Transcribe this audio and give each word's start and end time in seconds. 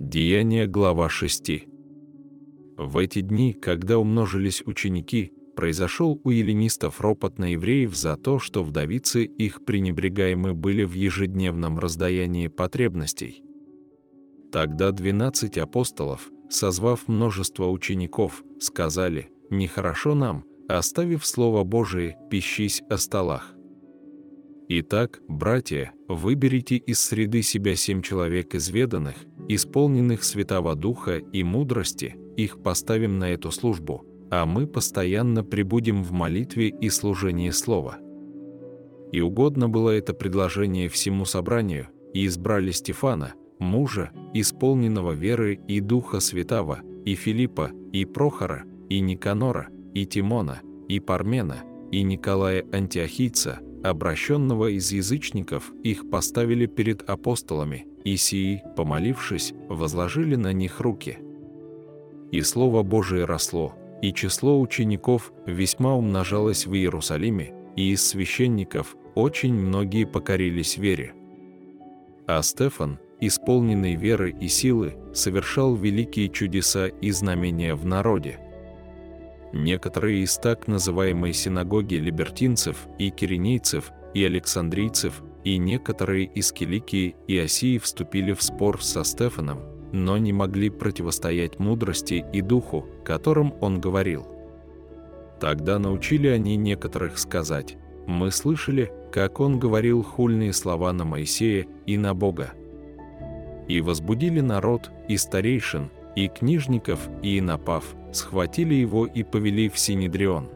Деяние 0.00 0.66
глава 0.66 1.10
6. 1.10 1.66
В 2.78 2.96
эти 2.96 3.20
дни, 3.20 3.52
когда 3.52 3.98
умножились 3.98 4.62
ученики, 4.64 5.34
произошел 5.54 6.18
у 6.24 6.30
эллинистов 6.30 7.02
ропот 7.02 7.38
на 7.38 7.52
евреев 7.52 7.94
за 7.94 8.16
то, 8.16 8.38
что 8.38 8.64
вдовицы 8.64 9.24
их 9.24 9.62
пренебрегаемы 9.66 10.54
были 10.54 10.84
в 10.84 10.94
ежедневном 10.94 11.78
раздаянии 11.78 12.48
потребностей. 12.48 13.44
Тогда 14.50 14.90
двенадцать 14.90 15.58
апостолов, 15.58 16.30
созвав 16.48 17.06
множество 17.06 17.66
учеников, 17.66 18.42
сказали, 18.58 19.28
«Нехорошо 19.50 20.14
нам, 20.14 20.44
оставив 20.66 21.26
Слово 21.26 21.62
Божие, 21.62 22.16
пищись 22.30 22.82
о 22.88 22.96
столах. 22.96 23.54
Итак, 24.72 25.20
братья, 25.28 25.92
выберите 26.08 26.76
из 26.76 27.00
среды 27.00 27.42
себя 27.42 27.74
семь 27.74 28.02
человек 28.02 28.54
изведанных, 28.54 29.16
исполненных 29.54 30.22
Святого 30.24 30.74
Духа 30.74 31.16
и 31.16 31.42
мудрости, 31.42 32.16
их 32.36 32.62
поставим 32.62 33.18
на 33.18 33.30
эту 33.30 33.50
службу, 33.50 34.04
а 34.30 34.46
мы 34.46 34.66
постоянно 34.66 35.42
пребудем 35.42 36.02
в 36.04 36.12
молитве 36.12 36.68
и 36.68 36.88
служении 36.88 37.50
Слова. 37.50 37.98
И 39.12 39.20
угодно 39.20 39.68
было 39.68 39.90
это 39.90 40.14
предложение 40.14 40.88
всему 40.88 41.24
собранию, 41.24 41.88
и 42.14 42.26
избрали 42.26 42.70
Стефана, 42.70 43.34
мужа, 43.58 44.12
исполненного 44.34 45.12
веры 45.12 45.60
и 45.66 45.80
Духа 45.80 46.20
Святого, 46.20 46.80
и 47.04 47.14
Филиппа, 47.14 47.72
и 47.92 48.04
Прохора, 48.04 48.64
и 48.88 49.00
Никанора, 49.00 49.68
и 49.94 50.06
Тимона, 50.06 50.60
и 50.88 51.00
Пармена, 51.00 51.62
и 51.90 52.02
Николая 52.02 52.64
Антиохийца, 52.72 53.60
обращенного 53.82 54.70
из 54.70 54.92
язычников, 54.92 55.72
их 55.82 56.08
поставили 56.08 56.66
перед 56.66 57.08
апостолами, 57.08 57.86
и 58.04 58.16
сии, 58.16 58.62
помолившись, 58.76 59.54
возложили 59.68 60.36
на 60.36 60.52
них 60.52 60.80
руки. 60.80 61.18
И 62.32 62.42
Слово 62.42 62.82
Божие 62.82 63.24
росло, 63.24 63.74
и 64.02 64.12
число 64.12 64.60
учеников 64.60 65.32
весьма 65.46 65.94
умножалось 65.94 66.66
в 66.66 66.74
Иерусалиме, 66.74 67.52
и 67.76 67.92
из 67.92 68.06
священников 68.06 68.96
очень 69.14 69.54
многие 69.54 70.04
покорились 70.04 70.76
вере. 70.76 71.14
А 72.26 72.42
Стефан, 72.42 72.98
исполненный 73.20 73.96
веры 73.96 74.30
и 74.30 74.48
силы, 74.48 74.96
совершал 75.12 75.74
великие 75.74 76.28
чудеса 76.28 76.86
и 76.86 77.10
знамения 77.10 77.74
в 77.74 77.84
народе. 77.84 78.38
Некоторые 79.52 80.22
из 80.22 80.36
так 80.36 80.68
называемой 80.68 81.32
синагоги 81.32 81.96
либертинцев 81.96 82.86
и 82.98 83.10
киренейцев 83.10 83.90
и 84.14 84.24
александрийцев 84.24 85.22
и 85.44 85.58
некоторые 85.58 86.24
из 86.24 86.52
Киликии 86.52 87.16
и 87.26 87.38
Осии 87.38 87.78
вступили 87.78 88.32
в 88.32 88.42
спор 88.42 88.82
со 88.82 89.04
Стефаном, 89.04 89.60
но 89.92 90.18
не 90.18 90.32
могли 90.32 90.70
противостоять 90.70 91.58
мудрости 91.58 92.24
и 92.32 92.40
духу, 92.40 92.86
которым 93.04 93.54
он 93.60 93.80
говорил. 93.80 94.26
Тогда 95.40 95.78
научили 95.78 96.28
они 96.28 96.56
некоторых 96.56 97.18
сказать, 97.18 97.76
«Мы 98.06 98.30
слышали, 98.30 98.92
как 99.12 99.40
он 99.40 99.58
говорил 99.58 100.02
хульные 100.02 100.52
слова 100.52 100.92
на 100.92 101.04
Моисея 101.04 101.66
и 101.86 101.96
на 101.96 102.14
Бога». 102.14 102.52
И 103.68 103.80
возбудили 103.80 104.40
народ, 104.40 104.90
и 105.08 105.16
старейшин, 105.16 105.90
и 106.16 106.28
книжников, 106.28 107.08
и 107.22 107.40
напав, 107.40 107.84
схватили 108.12 108.74
его 108.74 109.06
и 109.06 109.22
повели 109.22 109.68
в 109.68 109.78
Синедрион. 109.78 110.48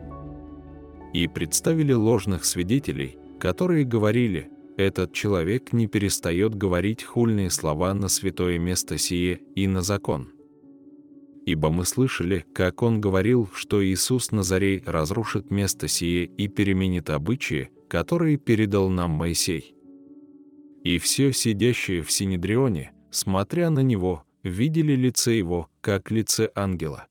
И 1.12 1.28
представили 1.28 1.92
ложных 1.92 2.44
свидетелей, 2.44 3.16
которые 3.38 3.84
говорили, 3.84 4.50
этот 4.76 5.12
человек 5.12 5.72
не 5.72 5.86
перестает 5.86 6.54
говорить 6.54 7.04
хульные 7.04 7.50
слова 7.50 7.94
на 7.94 8.08
святое 8.08 8.58
место 8.58 8.98
сие 8.98 9.40
и 9.54 9.66
на 9.66 9.82
закон. 9.82 10.30
Ибо 11.46 11.70
мы 11.70 11.84
слышали, 11.84 12.44
как 12.54 12.82
он 12.82 13.00
говорил, 13.00 13.48
что 13.54 13.84
Иисус 13.84 14.32
Назарей 14.32 14.82
разрушит 14.84 15.50
место 15.50 15.88
сие 15.88 16.24
и 16.24 16.48
переменит 16.48 17.10
обычаи, 17.10 17.70
которые 17.88 18.38
передал 18.38 18.88
нам 18.88 19.10
Моисей. 19.10 19.74
И 20.82 20.98
все 20.98 21.32
сидящие 21.32 22.02
в 22.02 22.10
Синедрионе, 22.10 22.92
смотря 23.10 23.70
на 23.70 23.80
него, 23.80 24.24
видели 24.42 24.94
лице 24.94 25.36
его, 25.36 25.68
как 25.80 26.10
лице 26.10 26.50
ангела. 26.54 27.06